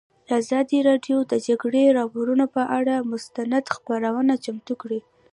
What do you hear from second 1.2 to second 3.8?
د د جګړې راپورونه پر اړه مستند